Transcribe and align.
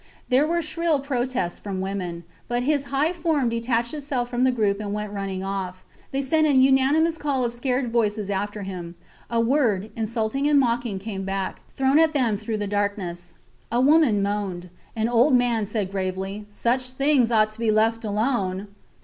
There 0.29 0.47
were 0.47 0.63
shrill 0.63 0.99
protests 0.99 1.59
from 1.59 1.79
women 1.79 2.23
but 2.47 2.63
his 2.63 2.85
high 2.85 3.13
form 3.13 3.49
detached 3.49 3.93
itself 3.93 4.29
from 4.31 4.45
the 4.45 4.51
group 4.51 4.79
and 4.79 4.95
went 4.95 5.11
off 5.11 5.15
running. 5.15 5.45
They 6.09 6.23
sent 6.23 6.47
an 6.47 6.59
unanimous 6.59 7.19
call 7.19 7.45
of 7.45 7.53
scared 7.53 7.91
voices 7.91 8.27
after 8.31 8.63
him. 8.63 8.95
A 9.29 9.39
word, 9.39 9.91
insulting 9.95 10.47
and 10.47 10.59
mocking, 10.59 10.97
came 10.97 11.23
back, 11.23 11.59
thrown 11.75 11.99
at 11.99 12.13
them 12.13 12.35
through 12.35 12.57
the 12.57 12.65
darkness. 12.65 13.33
A 13.71 13.79
woman 13.79 14.23
moaned. 14.23 14.71
An 14.95 15.07
old 15.07 15.35
man 15.35 15.65
said 15.67 15.91
gravely: 15.91 16.45
Such 16.49 16.89
things 16.89 17.29
ought 17.31 17.51
to 17.51 17.59
be 17.59 17.69
left 17.69 18.03
alone. 18.03 18.69